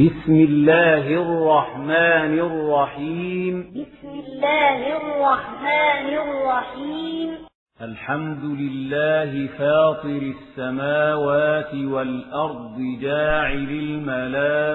[0.00, 3.70] بسم الله الرحمن الرحيم.
[3.70, 7.30] بسم الله الرحمن الرحيم.
[7.82, 14.72] الحمد لله فاطر السماوات والأرض جاعل الملائكة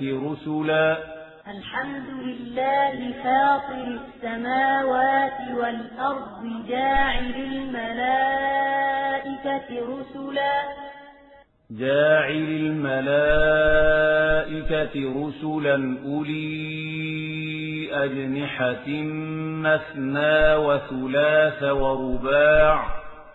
[0.00, 0.96] رسلا.
[1.56, 8.30] الحمد لله فاطر السماوات والأرض جاعل الملائكة
[9.70, 10.89] رسلا.
[11.70, 13.30] جاعل الملائكة
[14.94, 16.70] رسلا أولي
[17.92, 18.88] أجنحة
[19.62, 22.84] مثنى وثلاث ورباع.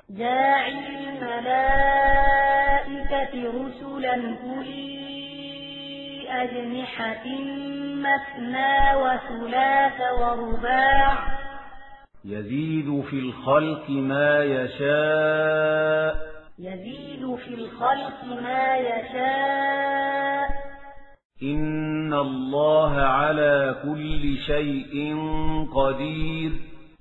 [0.10, 0.74] جاعل
[1.08, 1.74] الملائكة
[3.34, 4.96] رسلا أولي
[6.30, 7.26] أجنحة
[8.06, 11.14] مثنى وثلاث ورباع.
[12.26, 20.50] يزيد في الخلق ما يشاء يزيد في الخلق ما يشاء.
[21.44, 25.18] إن الله على كل شيء
[25.76, 26.52] قدير.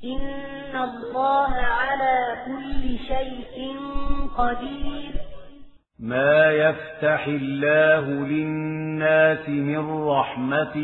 [0.05, 3.77] إن الله على كل شيء
[4.39, 5.13] قدير.
[6.01, 10.75] ما يفتح الله للناس من رحمة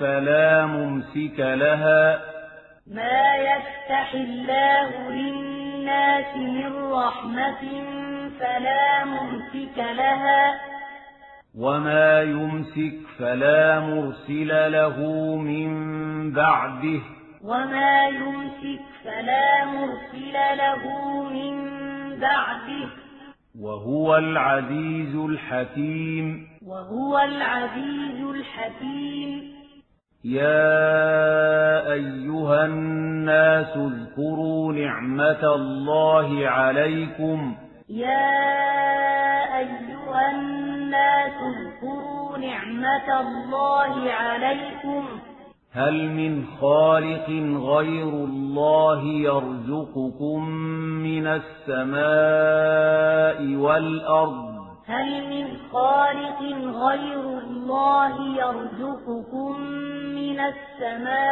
[0.00, 2.20] فلا ممسك لها.
[2.86, 7.84] ما يفتح الله للناس للناس من رحمة
[8.40, 10.60] فلا ممسك لها.
[11.58, 14.98] وما يمسك فلا مرسل له
[15.36, 15.72] من
[16.32, 17.00] بعده.
[17.44, 20.82] وما يمسك فلا مرسل له
[21.22, 21.54] من
[22.20, 22.88] بعده.
[23.60, 26.48] وهو العزيز الحكيم.
[26.66, 29.61] وهو العزيز الحكيم.
[30.24, 37.54] يا أيها الناس اذكروا نعمة الله عليكم.
[37.88, 38.38] يا
[39.58, 45.04] أيها الناس اذكروا نعمة الله عليكم.
[45.72, 50.48] هل من خالق غير الله يرزقكم
[51.02, 52.76] من السماء
[53.56, 54.52] والأرض؟
[54.86, 56.42] هل من خالق
[56.86, 59.56] غير الله يرزقكم
[60.48, 61.22] السماء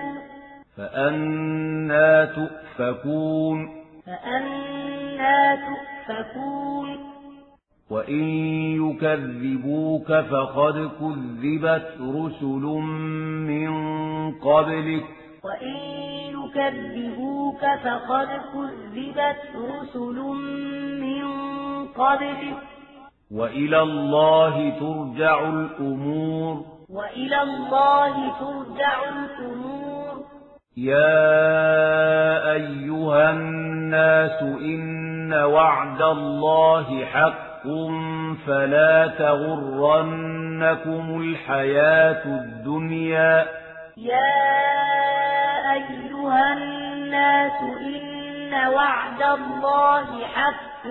[0.77, 3.83] فأنا تؤفكون.
[4.05, 7.13] فأنا تؤفكون.
[7.89, 8.23] وإن
[8.89, 12.65] يكذبوك فقد كذبت رسل
[13.47, 13.71] من
[14.31, 15.22] قبلك.
[15.43, 15.75] وإن
[16.29, 20.15] يكذبوك فقد كذبت رسل
[21.01, 21.23] من
[21.87, 22.57] قبلك
[23.31, 26.65] وإلى الله ترجع الأمور.
[26.89, 30.23] وإلى الله ترجع الأمور.
[30.77, 37.63] يا أيها الناس إن وعد الله حق
[38.47, 43.45] فلا تغرنكم الحياة الدنيا.
[43.97, 45.32] يا
[45.73, 50.87] أيها الناس إن وعد الله حق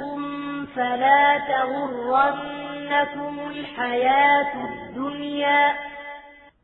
[0.77, 5.73] فلا تغرنكم الحياة الدنيا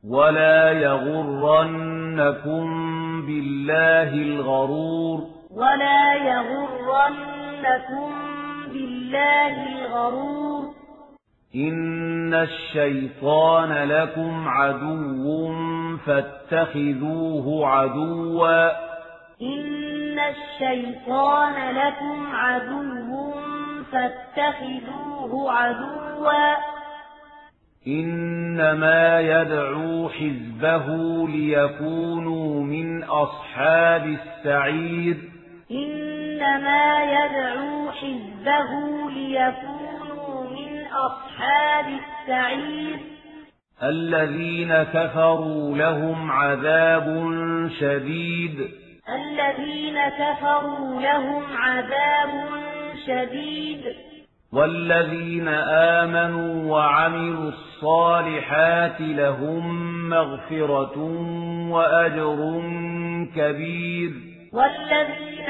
[0.08, 2.66] ولا يغرنكم
[3.26, 5.20] بالله الغرور
[5.56, 8.12] ولا يغرنكم
[8.72, 10.57] بالله الغرور
[11.54, 15.52] إن الشيطان لكم عدو
[16.06, 18.70] فاتخذوه عدوا
[19.42, 23.32] إن الشيطان لكم عدو
[23.92, 26.56] فاتخذوه عدوا
[27.86, 30.86] إنما يدعو حزبه
[31.28, 35.16] ليكونوا من أصحاب السعير
[35.70, 38.70] إنما يدعو حزبه
[39.10, 39.97] ليكونوا
[40.92, 42.96] أصحاب السعير.
[43.82, 47.30] الذين كفروا لهم عذاب
[47.80, 48.70] شديد.
[49.08, 52.48] الذين كفروا لهم عذاب
[53.06, 53.84] شديد.
[54.52, 60.98] والذين آمنوا وعملوا الصالحات لهم مغفرة
[61.70, 62.62] وأجر
[63.36, 64.37] كبير.
[64.52, 65.48] والذين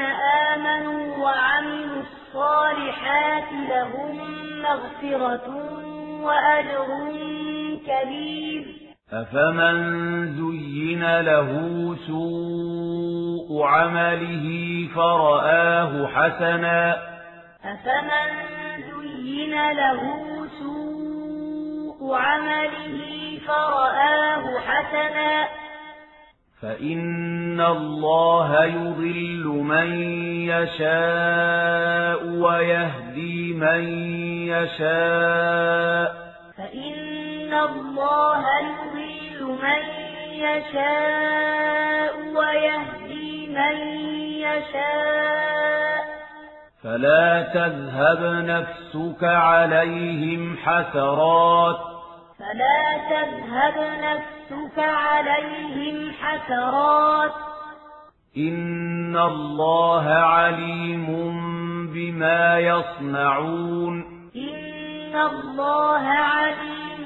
[0.51, 4.17] آمنوا وعملوا الصالحات لهم
[4.61, 5.47] مغفرة
[6.21, 6.87] وأجر
[7.87, 8.65] كبير.
[9.13, 9.75] أفمن
[10.35, 11.49] زين له
[12.07, 14.47] سوء عمله
[14.95, 16.97] فرآه حسنا.
[17.63, 18.29] أفمن
[18.91, 20.01] زين له
[20.59, 25.58] سوء عمله فرآه حسنا.
[26.61, 29.91] فإن الله يضل من
[30.49, 33.83] يشاء ويهدي من
[34.47, 36.15] يشاء
[36.57, 39.81] فإن الله يضل من
[40.33, 43.77] يشاء ويهدي من
[44.41, 46.03] يشاء
[46.83, 51.88] فلا تذهب نفسك عليهم حسرات
[52.49, 57.31] فلا تذهب نفسك عليهم حسرات
[58.37, 61.07] إن الله عليم
[61.93, 64.01] بما يصنعون
[64.35, 67.05] إن الله عليم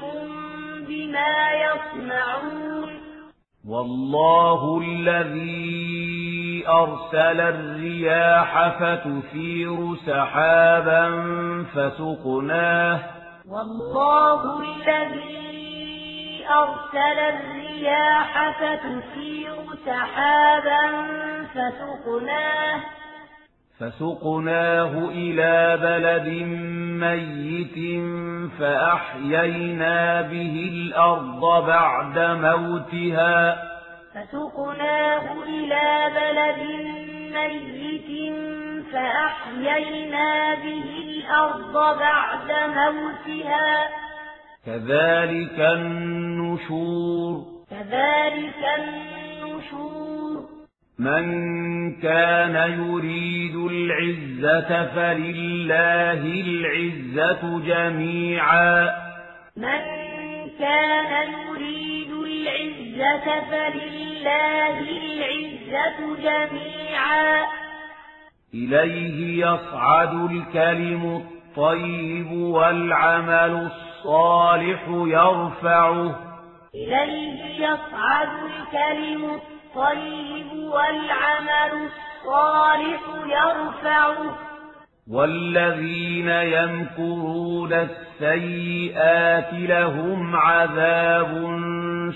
[0.88, 2.90] بما يصنعون
[3.68, 11.04] والله الذي أرسل الرياح فتثير سحابا
[11.74, 19.56] فسقناه والله الذي أرسل الرياح فتثير
[19.86, 20.82] سحابا
[21.54, 22.80] فسقناه
[23.80, 26.28] فسقناه إلى بلد
[27.04, 27.78] ميت
[28.58, 33.62] فأحيينا به الأرض بعد موتها.
[34.14, 36.60] فسقناه إلى بلد
[37.34, 38.10] ميت
[38.94, 43.88] فأحيينا به الأرض بعد موتها.
[44.66, 47.44] كذلك النشور.
[47.70, 50.44] كذلك النشور.
[50.98, 51.26] من
[52.00, 58.90] كان يريد العزة فلله العزة جميعا.
[59.56, 59.80] من
[60.58, 67.63] كان يريد العزة فلله العزة جميعا.
[68.54, 76.20] إليه يصعد الكلم الطيب والعمل الصالح يرفعه.
[76.74, 84.38] إليه يصعد الكلم الطيب والعمل الصالح يرفعه.
[85.10, 91.32] والذين يمكرون السيئات لهم عذاب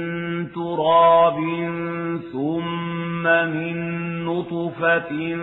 [0.52, 1.38] تراب
[2.34, 2.91] ثم
[3.24, 3.76] من
[4.26, 5.36] نطفة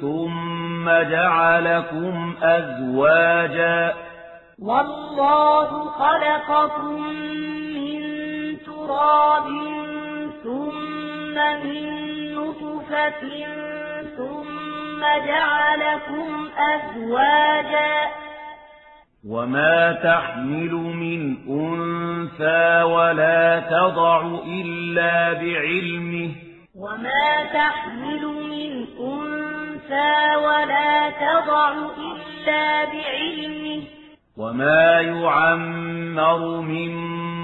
[0.00, 3.94] ثم جعلكم أزواجا.
[4.58, 7.02] والله خلقكم
[7.74, 8.00] من
[8.66, 9.46] تراب
[10.44, 11.34] ثم
[11.64, 11.84] من
[12.34, 13.22] نطفة
[14.16, 18.06] ثم جعلكم أزواجا.
[19.28, 26.30] وما تحمل من أنثى ولا تضع إلا بعلمه.
[26.78, 33.82] وما تحمل من أنثى ولا تضع إلا بعلمه
[34.36, 36.94] وما يعمر من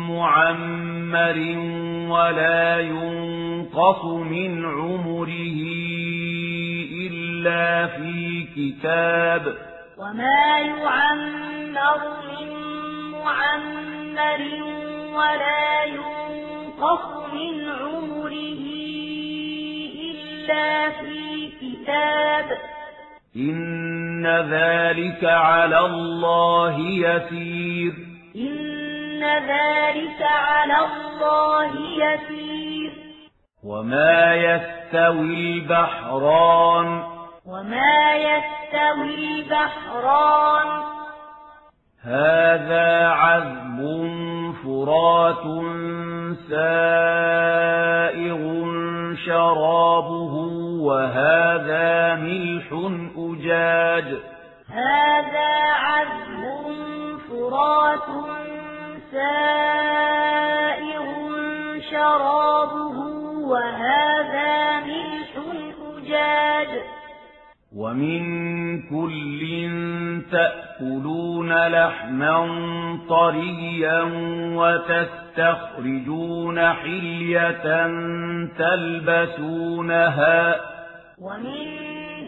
[0.09, 1.39] معمر
[2.13, 5.53] ولا ينقص من عمره
[7.07, 9.57] إلا في كتاب
[9.99, 12.49] وما يعمر من
[13.13, 14.43] معمر
[15.15, 18.82] ولا ينقص من عمره
[20.43, 22.59] إلا في كتاب
[23.37, 27.93] إن ذلك على الله يسير.
[28.37, 31.73] إن ذلك على الله
[32.05, 32.93] يسير.
[33.65, 37.03] وما يستوي البحران.
[37.47, 41.02] وما يستوي البحران.
[42.05, 43.79] هذا عذب
[44.65, 45.45] فرات
[46.51, 48.43] سائغ
[49.27, 50.35] شرابه
[50.83, 52.73] وهذا ملح
[53.17, 54.05] أجاج.
[54.69, 55.53] هذا
[55.85, 56.43] عذب
[57.31, 58.09] فرات
[59.13, 61.07] سائغ
[61.91, 62.99] شرابه
[63.47, 65.31] وهذا ملح
[65.97, 66.92] أجاج.
[67.77, 68.23] ومن
[68.83, 69.41] كل
[70.33, 72.37] تأكلون لحما
[73.09, 74.03] طريا
[75.37, 77.87] وتستخرجون حلية
[78.59, 80.61] تلبسونها
[81.19, 81.67] ومن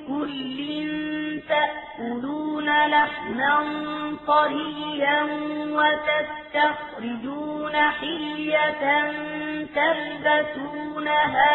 [0.08, 0.58] كل
[1.48, 3.58] تأكلون لحما
[4.26, 5.22] طريا
[5.76, 8.84] وتستخرجون حلية
[9.74, 11.54] تلبسونها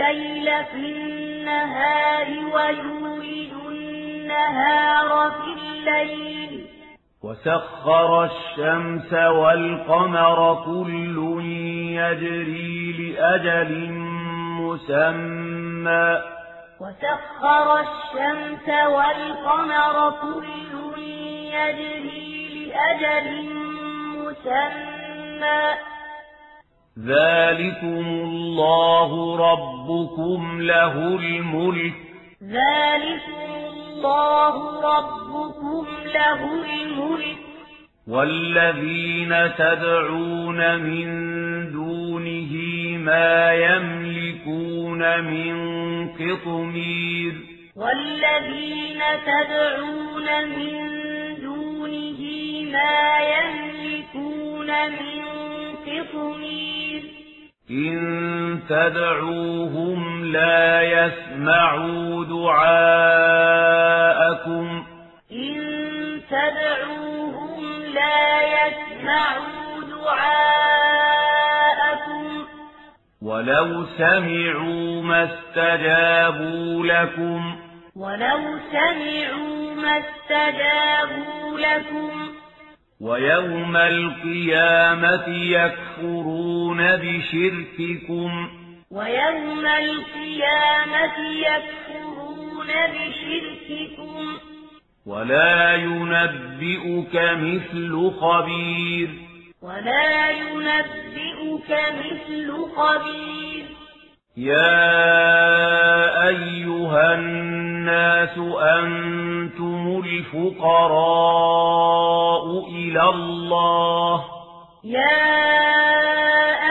[0.00, 6.66] الليل في النهار ويولج النهار في الليل.
[7.22, 11.42] وسخر الشمس والقمر كل
[11.98, 13.88] يجري لأجل
[14.60, 16.22] مسمى.
[16.80, 21.02] وسخر الشمس والقمر كل
[21.52, 23.28] يجري لأجل
[24.14, 25.93] مسمى.
[26.98, 31.94] ذلكم الله ربكم له الملك
[32.42, 37.36] ذلكم الله ربكم له الملك
[38.08, 41.06] والذين تدعون من
[41.72, 42.52] دونه
[42.98, 45.54] ما يملكون من
[46.08, 47.32] قطمير
[47.76, 50.74] والذين تدعون من
[51.42, 52.20] دونه
[52.72, 55.43] ما يملكون من
[55.86, 57.02] قطمير
[57.70, 63.44] إن تدعوهم لا يسمعوا دعاءكم
[65.32, 65.60] إن
[66.30, 70.84] تدعوهم لا يسمعوا دعاءكم
[73.22, 77.56] ولو سمعوا ما استجابوا لكم
[77.96, 82.33] ولو سمعوا ما استجابوا لكم
[83.04, 88.48] ويوم القيامة يكفرون بشرككم.
[88.90, 94.26] ويوم القيامة يكفرون بشرككم.
[95.06, 99.08] ولا ينبئك مثل خبير.
[99.62, 103.83] ولا ينبئك مثل خبير.
[104.36, 111.64] يا أيها الناس أنتم الفقراء
[112.68, 114.24] إلى الله
[114.84, 115.44] يا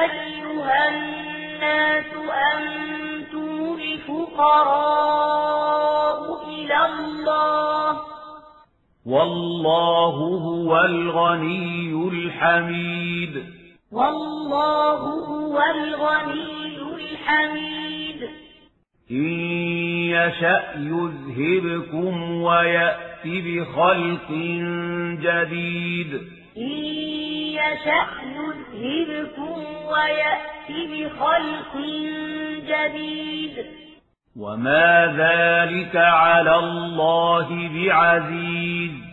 [0.04, 2.06] أيها الناس
[2.54, 5.04] أنتم الفقراء
[6.50, 7.98] إلى الله
[9.06, 13.63] والله هو الغني الحميد
[13.94, 18.30] والله هو الغني الحميد.
[19.12, 19.26] إن
[20.10, 24.32] يشأ يذهبكم ويأت بخلق
[25.22, 26.22] جديد.
[26.58, 26.86] إن
[27.54, 31.78] يشأ يذهبكم ويأتي بخلق
[32.68, 33.66] جديد.
[34.40, 39.13] وما ذلك على الله بعزيز.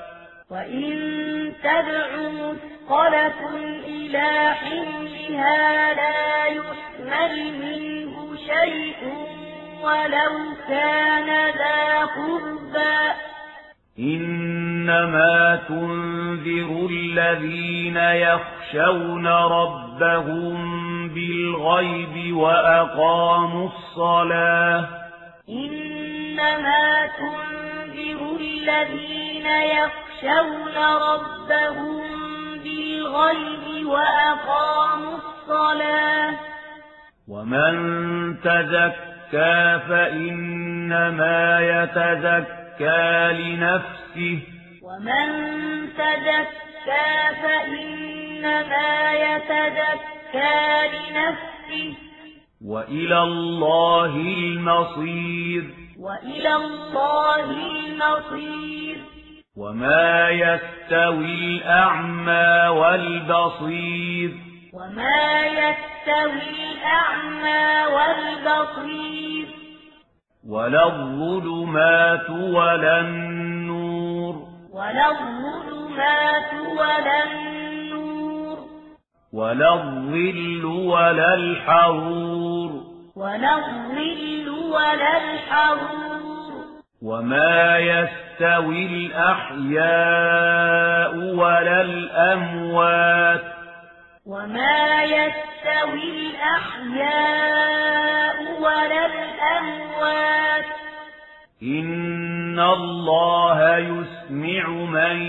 [0.51, 3.55] وإن تدع مثقلة
[3.87, 9.13] إلى حملها لا يحمل منه شيء
[9.83, 11.27] ولو كان
[11.57, 13.13] ذا قربى
[13.99, 20.57] إنما تنذر الذين يخشون ربهم
[21.09, 24.87] بالغيب وأقاموا الصلاة
[25.49, 27.70] إنما تنذر
[28.39, 32.01] الذين يخشون ربهم
[32.63, 36.39] بالغيب وأقاموا الصلاة.
[37.27, 37.73] ومن
[38.41, 44.39] تزكى فإنما يتزكى لنفسه.
[44.81, 45.27] ومن
[45.93, 51.95] تزكى فإنما يتزكى لنفسه.
[52.65, 55.80] وإلى الله المصير.
[56.01, 58.97] وإلى الله المصير.
[59.57, 64.31] وما يستوي الأعمى والبصير.
[64.73, 69.47] وما يستوي الأعمى والبصير.
[70.47, 74.35] ولا الظلمات ولا النور.
[74.73, 78.57] ولا الظلمات ولا النور.
[79.33, 82.90] ولا الظل ولا الحرور.
[83.21, 86.51] ولا الظل ولا الحرور.
[87.01, 89.85] وما يستوي الأحياء
[91.35, 93.41] ولا الأموات.
[94.25, 97.15] وما يستوي الأحياء
[98.61, 100.65] ولا الأموات.
[101.63, 105.21] إن الله يسمع من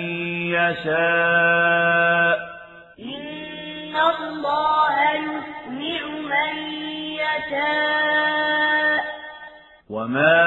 [0.49, 2.39] يشاء.
[2.99, 5.02] إن الله
[10.03, 10.43] وما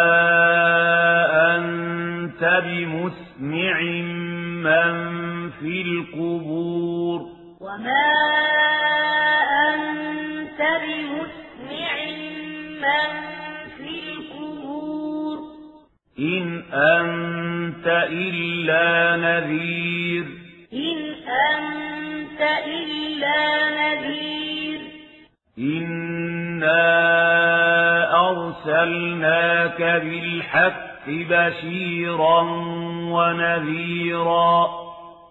[1.56, 3.82] أنت بمسمع
[4.68, 4.94] من
[5.50, 7.20] في القبور
[7.62, 8.12] وما
[9.70, 11.94] أنت بمسمع
[12.84, 13.12] من
[13.78, 15.38] في القبور
[16.20, 20.26] إن أنت إلا نذير
[20.74, 21.00] إن
[21.56, 24.64] أنت إلا نذير
[25.58, 26.82] إنا
[28.30, 32.42] أرسلناك بالحق بشيرا
[33.16, 34.70] ونذيرا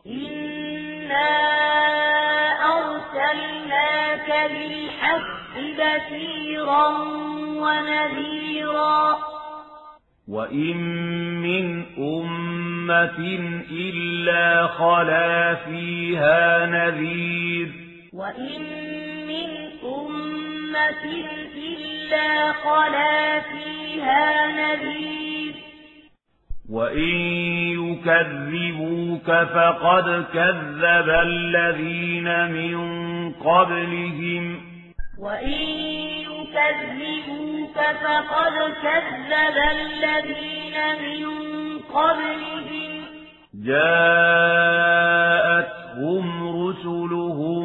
[0.07, 1.31] إنا
[2.77, 6.89] أرسلناك بالحق بشيرا
[7.63, 9.17] ونذيرا
[10.29, 10.77] وإن
[11.43, 13.19] من أمة
[13.71, 17.69] إلا خلا فيها نذير
[18.13, 18.63] وإن
[19.29, 21.05] من أمة
[21.57, 25.55] إلا خلا فيها نذير
[26.71, 27.15] وإن
[27.79, 32.77] يكذبوك فقد كذب الذين من
[33.33, 34.45] قبلهم
[35.19, 35.61] وإن
[36.31, 41.25] يكذبوك فقد كذب الذين من
[41.95, 42.93] قبلهم
[45.25, 46.25] جاءتهم
[46.67, 47.64] رسلهم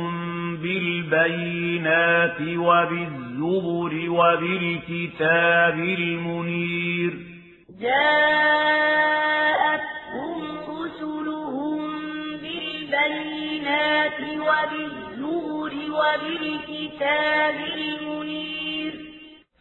[1.10, 7.14] بالبينات وبالزبر وبالكتاب المنير.
[7.82, 8.80] جاءتهم
[10.70, 11.82] رسلهم
[12.42, 18.94] بالبينات وبالزور وبالكتاب المنير.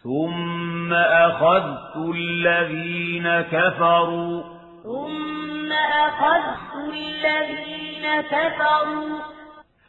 [0.04, 4.42] ثم أخذت الذين كفروا.
[4.82, 9.37] ثم أخذت الذين كفروا.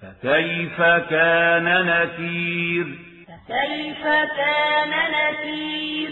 [0.02, 2.86] فكيف كان نكير؟
[3.28, 4.04] فكيف
[4.38, 6.10] كان نكير؟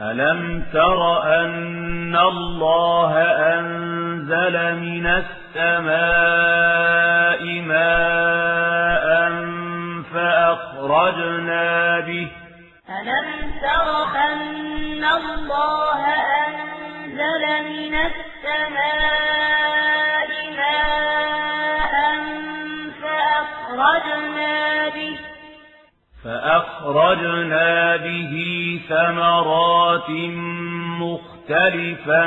[0.00, 3.22] ألم تر أن الله
[3.58, 5.90] أنزل من السماء
[7.60, 9.30] ماء
[10.14, 12.28] فأخرجنا به؟
[12.88, 13.28] ألم
[13.62, 13.88] تر
[14.32, 16.00] أن الله
[16.46, 19.10] أنزل من السماء
[23.80, 25.18] فأخرجنا به
[26.24, 28.34] فأخرجنا به
[28.88, 30.10] ثمرات
[31.00, 32.24] مختلفا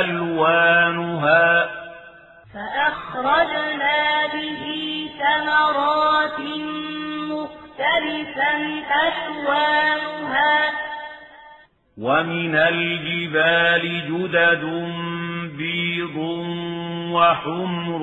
[0.00, 1.68] ألوانها.
[2.54, 4.62] فأخرجنا به
[5.18, 6.40] ثمرات
[7.30, 8.52] مختلفا
[9.06, 10.70] ألوانها.
[11.98, 14.64] ومن الجبال جدد
[15.58, 16.16] بيض
[17.12, 18.02] وحمر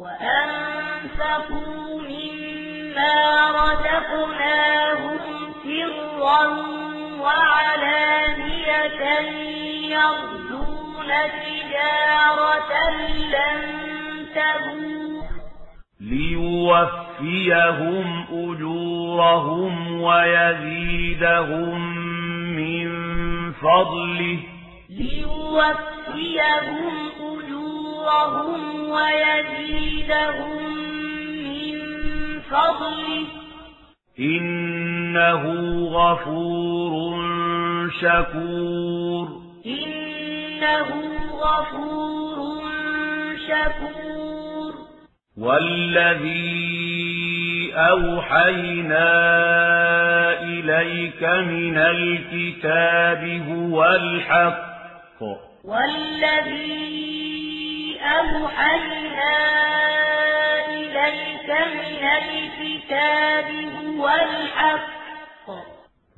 [0.00, 3.16] وأنفقوا مما
[3.50, 5.18] رزقناهم
[5.64, 6.42] سرا
[7.20, 9.02] وعلانية
[9.90, 11.10] يرجون
[11.42, 12.72] تجارة
[13.32, 13.60] لن
[14.34, 15.24] تبور.
[16.00, 21.78] ليوفيهم أجورهم ويزيدهم
[22.56, 22.88] من
[23.52, 24.38] فضله.
[24.90, 27.59] ليوفيهم أجورهم
[28.90, 30.62] ويزيدهم
[31.44, 31.78] من
[32.40, 33.26] فضله.
[34.18, 35.42] إنه
[35.84, 37.20] غفور
[38.00, 39.28] شكور.
[39.66, 40.88] إنه
[41.40, 42.56] غفور
[43.48, 44.74] شكور.
[45.38, 46.60] والذي
[47.74, 49.10] أوحينا
[50.42, 54.70] إليك من الكتاب هو الحق.
[55.64, 57.29] والذي
[58.02, 59.36] أوحينا
[60.68, 63.44] إليك من الكتاب
[63.84, 64.90] هو الحق.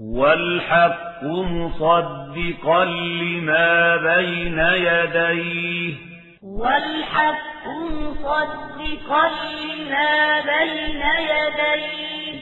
[0.00, 5.94] هو الحق مصدقا لما بين يديه.
[6.42, 9.28] والحق مصدقا
[9.64, 12.40] لما بين يديه.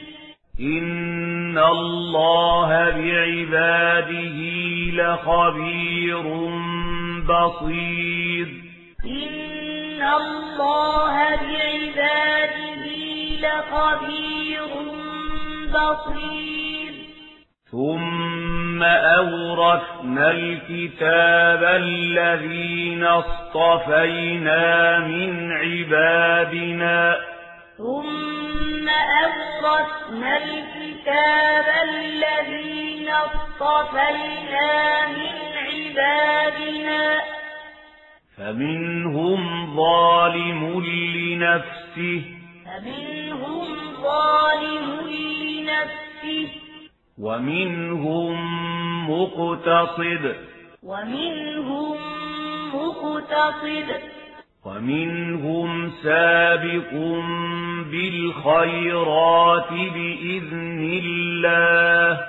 [0.59, 4.37] إن الله بعباده
[4.93, 6.23] لخبير
[7.21, 8.70] بصير.
[9.05, 12.85] إن الله بعباده
[13.41, 14.71] لخبير
[15.73, 16.93] بصير.
[17.71, 27.17] ثم أورثنا الكتاب الذين اصطفينا من عبادنا.
[27.77, 28.89] ثم
[29.23, 34.69] أورثنا الكتاب الذين اصطفينا
[35.07, 35.35] من
[35.67, 37.21] عبادنا.
[38.41, 42.21] فمنهم ظالم لنفسه.
[42.65, 43.67] فمنهم
[44.03, 46.47] ظالم لنفسه.
[47.19, 48.35] ومنهم
[49.09, 50.35] مقتصد.
[50.83, 51.97] ومنهم
[52.75, 54.01] مقتصد.
[54.65, 56.93] ومنهم سابق
[57.91, 62.21] بالخيرات بإذن الله.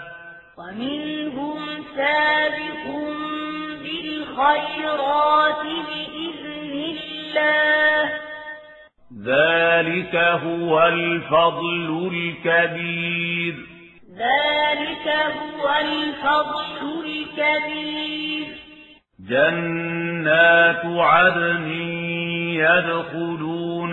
[0.59, 1.59] ومنهم
[1.97, 3.13] سابق
[4.33, 8.11] بالخيرات بإذن الله.
[9.27, 13.55] ذلك هو الفضل الكبير.
[14.19, 18.47] ذلك هو الفضل الكبير.
[19.29, 21.69] جنات عدن
[22.63, 23.91] يدخلونها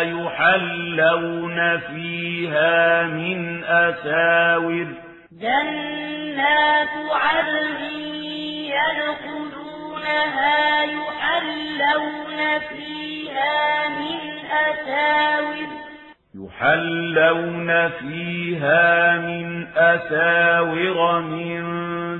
[0.00, 4.86] يحلون فيها من أساور.
[5.32, 8.31] جنات عدن
[8.78, 15.68] يدخلونها يحلون فيها من أساور.
[16.34, 21.62] يحلون فيها من أساور من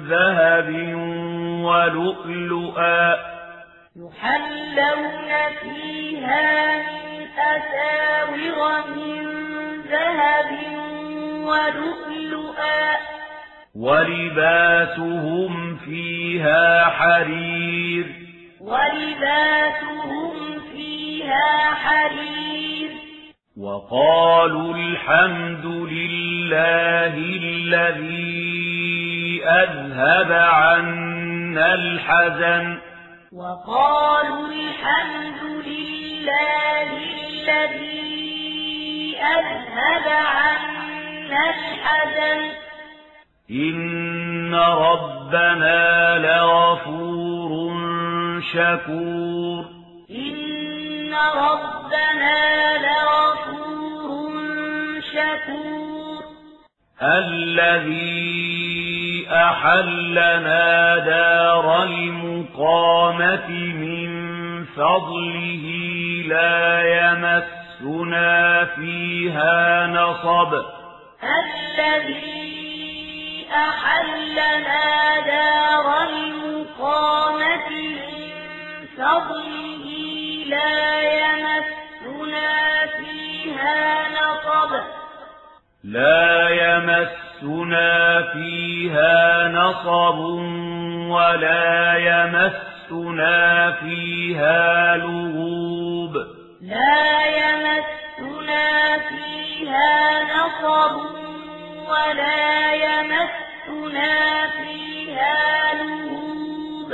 [0.08, 0.68] ذهب
[1.64, 3.16] ولؤلؤا.
[3.96, 8.58] يحلون فيها من أساور
[8.96, 9.22] من
[9.90, 10.50] ذهب
[11.44, 13.21] ولؤلؤا.
[13.76, 18.06] ولباسهم فيها حرير.
[18.60, 22.90] ولباسهم فيها حرير.
[23.60, 28.32] وقالوا الحمد لله الذي
[29.44, 32.78] أذهب عنا الحزن.
[33.32, 42.71] وقالوا الحمد لله الذي أذهب عنا الحزن.
[43.52, 47.72] إن ربنا لغفور
[48.52, 49.64] شكور
[50.10, 52.38] إن ربنا
[52.78, 54.30] لغفور
[55.12, 56.22] شكور
[57.02, 58.32] الذي
[59.30, 64.12] أحلنا دار المقامة من
[64.64, 65.64] فضله
[66.26, 70.54] لا يمسنا فيها نصب
[71.22, 72.61] الذي
[73.54, 79.86] أحلنا دار المقامة من فضله
[80.46, 84.72] لا يمسنا فيها نصب
[85.84, 90.18] لا يمسنا فيها نصب
[91.10, 96.14] ولا يمسنا فيها لغوب.
[96.62, 101.21] لا يمسنا فيها نصب
[101.88, 106.92] ولا يمسنا فيها لغوب.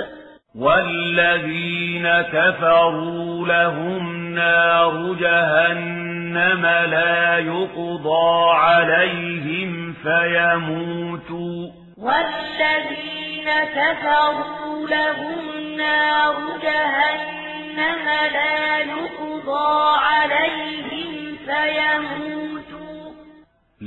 [0.54, 11.70] والذين كفروا لهم نار جهنم لا يقضى عليهم فيموتوا.
[11.96, 22.47] والذين كفروا لهم نار جهنم لا يقضى عليهم فيموتوا.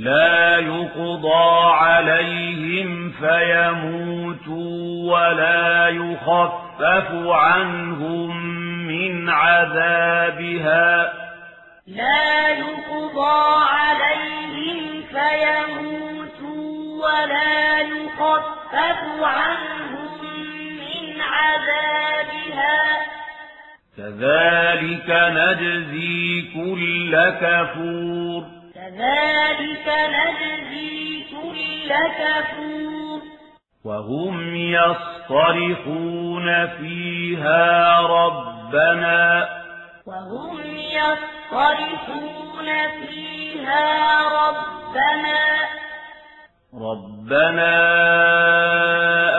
[0.02, 8.46] لا يقضى عليهم فيموتوا ولا يخفف عنهم
[8.86, 11.12] من عذابها.
[11.86, 20.10] لا يقضى عليهم فيموتوا ولا يخفف عنهم
[20.78, 22.80] من عذابها.
[23.96, 28.61] كذلك نجزي كل كفور.
[28.98, 33.20] كذلك نجزي كل كفور.
[33.84, 39.48] وهم يصطرخون فيها ربنا.
[40.06, 42.66] وهم يصطرخون
[43.06, 45.68] فيها ربنا.
[46.80, 47.74] ربنا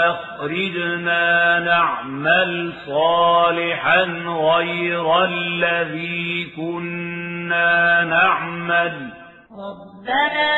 [0.10, 9.13] أخرجنا نعمل صالحا غير الذي كنا نعمل.
[9.58, 10.54] ربنا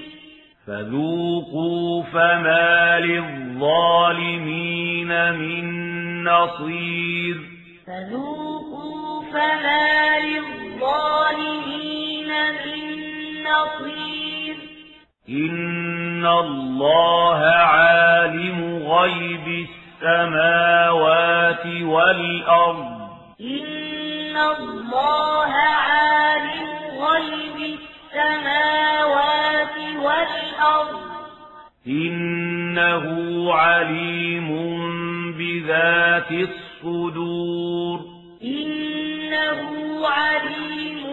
[0.67, 4.33] فذوقوا فما للظالمين
[5.33, 5.65] من
[6.25, 7.37] نصير
[7.87, 11.67] فذوقوا فما للظالمين
[12.65, 12.83] من
[13.45, 14.57] نصير
[15.29, 19.67] إن الله عالم غيب
[20.03, 22.87] السماوات والأرض.
[23.41, 26.69] إن الله عالم
[27.01, 27.79] غيب
[28.13, 31.01] السماوات والأرض.
[31.87, 33.05] إنه
[33.55, 34.49] عليم
[35.33, 38.01] بذات الصدور.
[38.43, 41.05] إنه عليم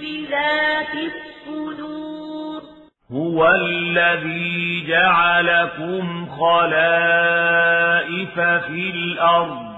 [0.00, 2.62] بذات الصدور.
[3.12, 9.74] هو الذي جعلكم خلائف في الأرض.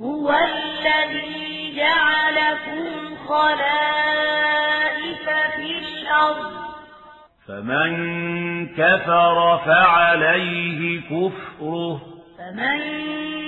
[0.00, 6.52] هو الذي جعلكم خلائف في الأرض.
[7.48, 7.90] فمن
[8.66, 12.00] كفر فعليه كفره.
[12.38, 12.78] فمن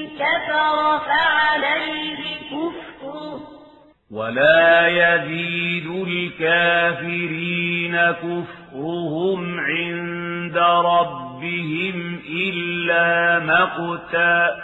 [0.09, 3.41] كفر فعليه كفره.
[4.11, 10.57] ولا يزيد الكافرين كفرهم عند
[11.43, 14.57] ربهم إلا مقتا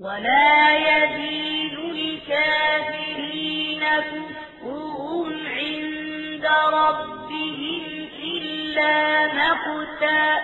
[0.00, 10.38] ولا يزيد الكافرين كفرهم عند ربهم إلا مقتا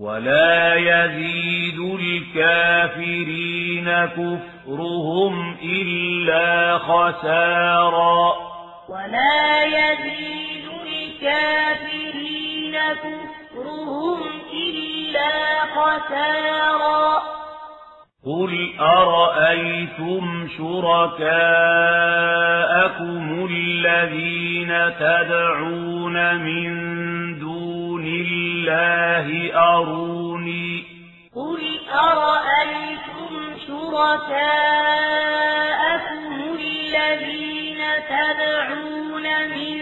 [0.00, 8.34] ولا يزيد الكافرين كفرهم إلا خسارا
[8.88, 17.22] ولا يزيد الكافرين كفرهم إلا خسارا
[18.26, 21.32] قل أرأيتم شركاءكم
[23.50, 26.70] الذين تدعون من
[27.38, 30.84] دون الله أروني
[31.34, 31.62] قل
[31.92, 35.02] أرأيتم شركاءكم
[36.60, 39.78] الذين تدعون من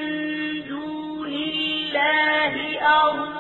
[0.69, 3.40] دون الله أروني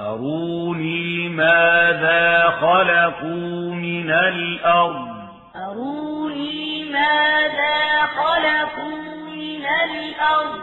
[0.00, 5.08] أروني ماذا خلقوا من الأرض؟
[5.56, 10.60] أروني ماذا خلقوا من الأرض؟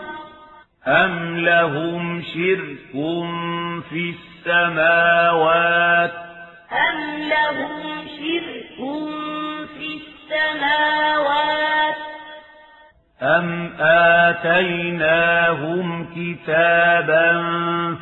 [0.88, 2.92] أم لهم شرك
[3.90, 6.12] في السماوات؟
[6.72, 8.78] أم لهم شرك
[9.78, 11.96] في السماوات؟
[13.22, 13.70] أم
[14.30, 17.32] آتيناهم كتابا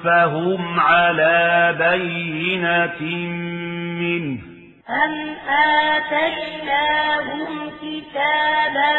[0.03, 3.01] فهم على بينة
[4.01, 4.37] منه
[4.89, 5.35] أم
[5.93, 8.93] آتيناهم كتابا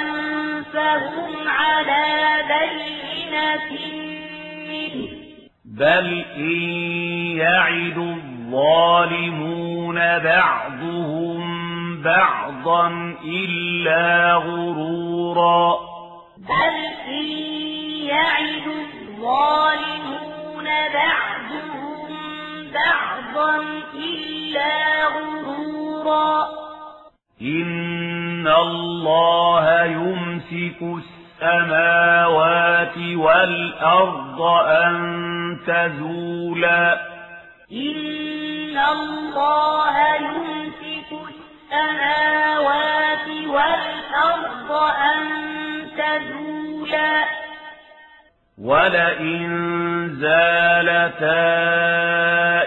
[0.72, 2.04] فهم على
[2.48, 3.70] بينة
[4.68, 5.08] منه
[5.64, 6.60] بل إن
[7.36, 11.42] يعد الظالمون بعضهم
[12.02, 15.93] بعضا إلا غرورا
[16.48, 16.76] بل
[17.08, 17.26] إن
[18.06, 22.08] يعد الظالمون بعضهم
[22.74, 23.56] بعضا
[23.94, 26.48] إلا غرورا.
[27.42, 30.80] إن الله يمسك
[31.42, 34.96] السماوات والأرض أن
[35.66, 37.00] تزولا.
[37.72, 40.93] إن الله يمسك
[41.74, 45.20] السماوات والأرض أن
[45.98, 47.24] تزولا.
[48.58, 49.48] ولئن
[50.20, 51.44] زالتا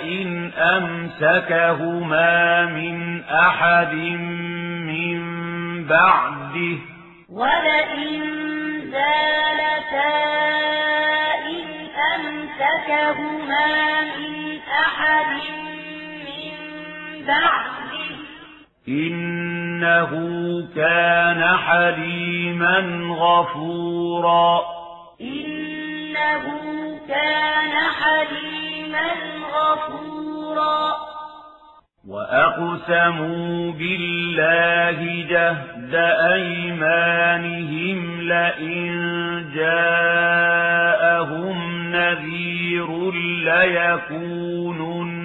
[0.03, 3.93] إن أمسكهما من أحد
[4.87, 5.17] من
[5.87, 6.77] بعده.
[7.29, 8.21] ولئن
[8.91, 10.13] زالتا
[11.45, 11.67] إن
[12.15, 15.27] أمسكهما من أحد
[16.27, 16.53] من
[17.27, 17.76] بعده.
[18.87, 20.11] إنه
[20.75, 22.79] كان حليما
[23.19, 24.61] غفورا.
[25.21, 26.43] إنه
[27.07, 29.07] كان حليما
[29.53, 31.07] غفورا.
[32.07, 35.95] وأقسموا بالله جهد
[36.33, 38.87] أيمانهم لئن
[39.55, 40.77] جاءهم
[41.91, 43.11] نذير
[43.43, 45.16] ليكونن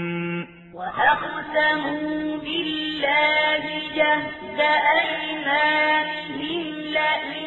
[1.02, 3.64] وأقسموا بالله
[3.96, 4.60] جهد
[4.98, 6.62] أيمانهم
[6.94, 7.46] لئن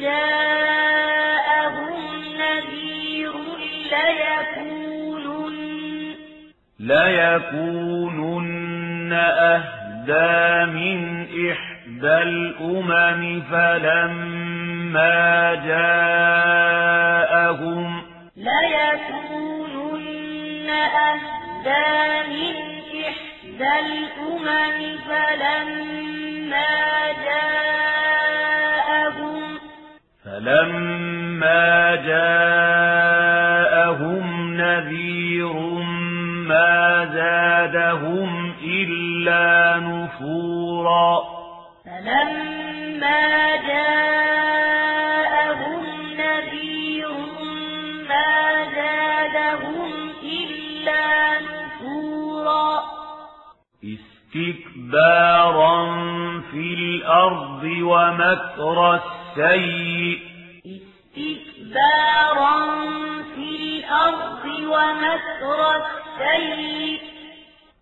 [0.00, 2.00] جاءهم
[2.38, 3.32] نذير
[3.92, 5.56] ليكونن
[8.00, 10.42] ليكونن أهدى
[10.72, 10.98] من
[11.50, 17.22] إحدى الأمم فلما جاءهم
[18.36, 20.02] ليكونن
[20.70, 21.88] أهدى
[22.28, 22.71] من
[23.08, 26.72] إحدى الأمم فلما
[27.24, 27.78] جاءهم.
[30.24, 32.62] فلما جاءهم
[34.56, 35.52] نذير
[36.48, 38.30] ما زادهم
[38.64, 41.22] إلا نفورا.
[41.84, 44.11] فلما جاءهم
[54.92, 55.84] استكبارا
[56.50, 60.18] في الأرض ومكر السيء
[60.66, 62.54] استكبارا
[63.34, 67.00] في الأرض ومكر السيء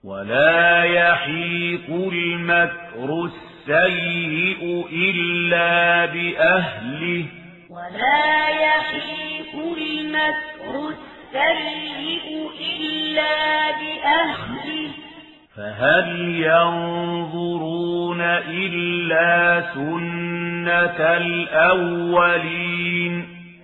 [0.04, 7.24] ولا يحيق المكر السيء إلا بأهله.
[7.70, 15.09] ولا يحيق المكر السيء إلا بأهله.
[15.56, 23.14] فهل ينظرون إلا سنة الأولين؟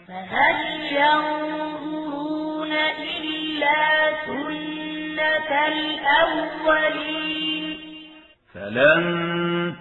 [0.09, 0.57] فهل
[0.92, 2.72] ينظرون
[3.22, 7.64] إلا سنة الأولين؟
[8.55, 9.05] فلن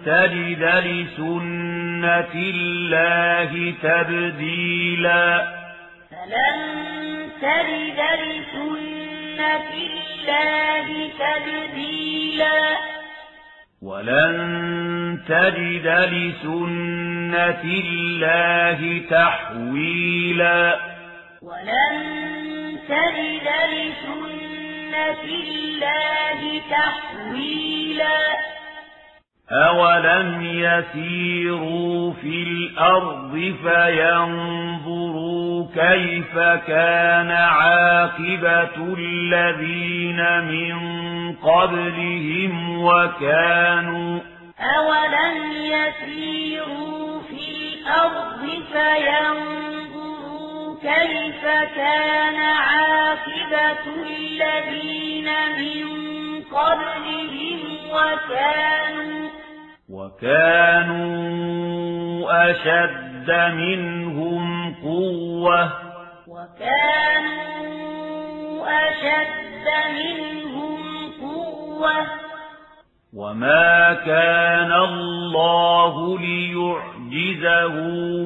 [0.06, 3.50] تجد لسنة الله
[3.82, 5.26] تبديلا.
[6.10, 6.58] فلن
[7.42, 8.95] تجد لسنة
[9.40, 12.76] الله تبديلا.
[13.82, 14.36] ولن
[15.28, 20.80] تجد لسنة الله تحويلا.
[21.42, 22.16] ولن
[22.88, 28.55] تجد لسنة الله تحويلا.
[29.50, 35.26] أولم يسيروا في الأرض فينظروا
[35.74, 40.76] كيف كان عاقبة الذين من
[41.32, 44.20] قبلهم وكانوا
[44.78, 48.42] أولم يسيروا في الأرض
[48.72, 49.86] فينظروا
[50.82, 51.44] كيف
[51.76, 55.28] كان عاقبة الذين
[55.58, 55.86] من
[56.52, 59.15] قبلهم وكانوا
[60.06, 61.10] وكانوا
[62.50, 65.72] أشد منهم قوة.
[66.28, 67.46] وكانوا
[68.88, 69.66] أشد
[69.98, 70.80] منهم
[71.20, 71.96] قوة.
[73.16, 77.74] وما كان الله ليعجزه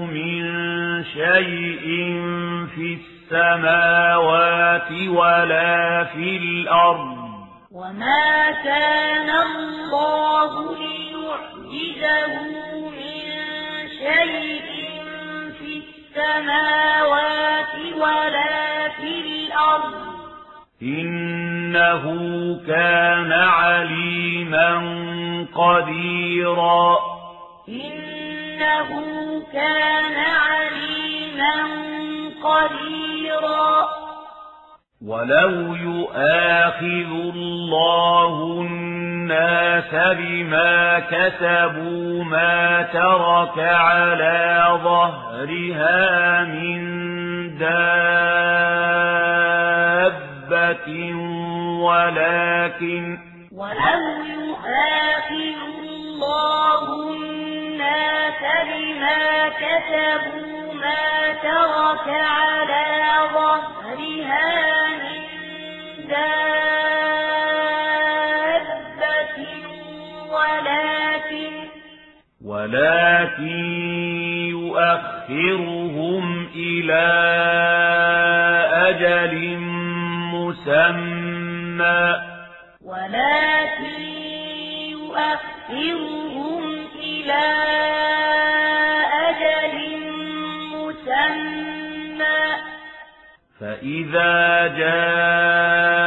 [0.04, 0.42] من
[1.04, 1.86] شيء
[2.74, 7.18] في السماوات ولا في الأرض.
[7.72, 10.99] وما كان الله ليعجزه
[12.90, 14.68] من شيء
[15.58, 19.94] في السماوات ولا في الأرض
[20.82, 22.02] إنه
[22.66, 24.70] كان عليما
[25.54, 26.98] قديرا
[27.68, 28.90] إنه
[29.52, 31.54] كان عليما
[32.42, 33.89] قديرا
[35.06, 46.80] ولو يؤاخذ الله الناس بما كسبوا ما ترك على ظهرها من
[47.58, 47.90] دابة
[51.82, 53.18] ولكن
[53.52, 54.02] ولو
[54.38, 62.86] يؤاخذ الله الناس بما كسبوا ما ترك على
[63.34, 64.89] ظهرها
[66.10, 67.70] دابة
[70.32, 71.52] ولكن
[72.44, 73.50] ولكن
[74.50, 77.06] يؤخرهم إلى
[78.88, 79.58] أجل
[80.34, 82.20] مسمى
[82.84, 84.00] ولكن
[84.90, 86.62] يؤخرهم
[87.02, 87.44] إلى
[89.28, 89.76] أجل
[90.74, 92.40] مسمى
[93.60, 95.99] فإذا جاء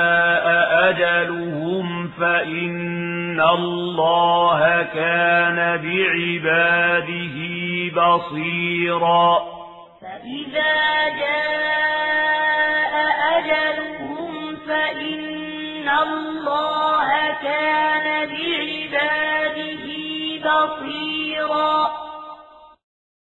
[2.43, 7.37] إن الله كان بعباده
[8.01, 9.39] بصيرا
[10.01, 12.93] فإذا جاء
[13.37, 17.09] أجلهم فإن الله
[17.43, 19.85] كان بعباده
[20.43, 20.72] بصيرا